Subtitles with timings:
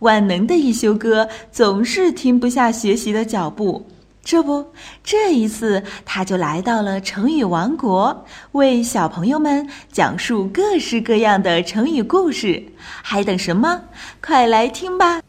[0.00, 3.86] 万能的一休哥总是停不下学习的脚步。
[4.22, 4.72] 这不，
[5.02, 12.62] 这一次他就来到了成语王国，为小朋友们讲述各式各样的成语故事。
[13.02, 13.82] 还等什么？
[14.22, 15.22] 快来听吧！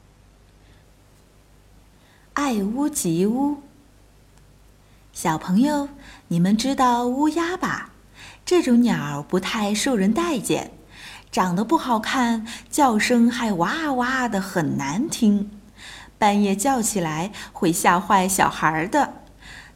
[2.33, 3.57] 爱屋及乌。
[5.13, 5.87] 小朋友，
[6.27, 7.91] 你们知道乌鸦吧？
[8.45, 10.71] 这种鸟不太受人待见，
[11.31, 15.49] 长得不好看，叫声还哇哇的，很难听。
[16.17, 19.13] 半夜叫起来会吓坏小孩的，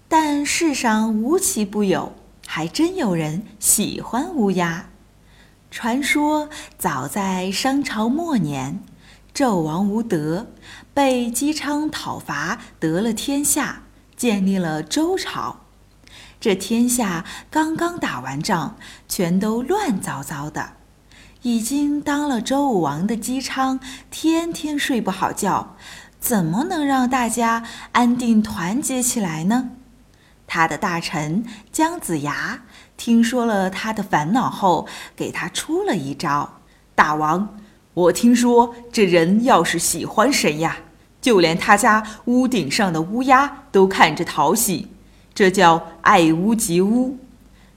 [0.09, 2.13] 但世上无奇不有，
[2.45, 4.89] 还真有人喜欢乌鸦。
[5.71, 8.83] 传说早在商朝末年，
[9.33, 10.47] 纣王无德，
[10.93, 13.83] 被姬昌讨伐得了天下，
[14.17, 15.61] 建立了周朝。
[16.39, 18.75] 这天下刚刚打完仗，
[19.07, 20.73] 全都乱糟糟的。
[21.45, 23.79] 已经当了周武王的姬昌，
[24.09, 25.75] 天天睡不好觉。
[26.19, 29.69] 怎么能让大家安定团结起来呢？
[30.47, 32.63] 他的大臣姜子牙
[32.97, 36.61] 听说了他的烦恼后，给他出了一招
[36.95, 37.55] ：“大王，
[37.93, 40.77] 我听说这人要是喜欢谁呀，
[41.21, 44.87] 就连他家屋顶上的乌鸦都看着讨喜，
[45.35, 47.19] 这叫爱屋及乌。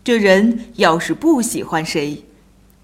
[0.03, 2.25] 这人要是不喜欢谁，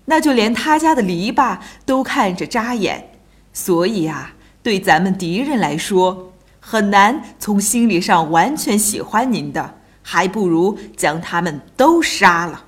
[0.07, 3.11] 那就连他家的篱笆都看着扎眼。
[3.53, 12.65] 所以啊。”对咱们敌人来说，很难从心理上完全喜欢您的，还不如将他们都杀了。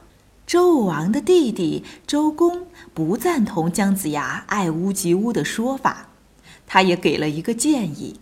[0.47, 6.09] 周武王的弟弟周公不赞同姜子牙爱屋及乌的说法，
[6.67, 8.21] 他也给了一个建议：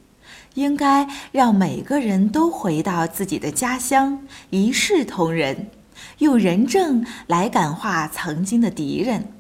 [0.54, 5.68] 应该让每个人都回到自己的家乡，一视同仁，
[6.18, 9.32] 用仁政来感化曾经的敌人。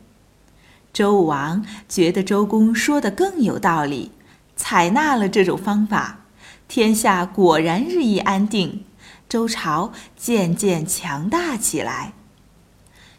[0.92, 4.12] 周武王觉得周公说的更有道理。
[4.56, 6.20] 采纳了这种方法，
[6.68, 8.84] 天下果然日益安定，
[9.28, 12.12] 周朝渐渐强大起来。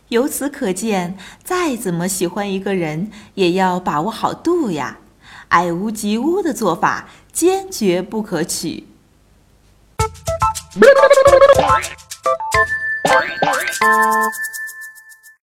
[0.08, 5.00] 由此可见，再怎么喜欢一个人，也要把握好度呀！
[5.50, 8.88] 爱屋及乌的做法坚决不可取。
[13.86, 14.55] Música